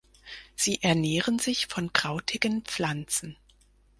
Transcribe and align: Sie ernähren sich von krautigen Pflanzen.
Sie 0.55 0.81
ernähren 0.81 1.37
sich 1.37 1.67
von 1.67 1.93
krautigen 1.93 2.63
Pflanzen. 2.63 3.37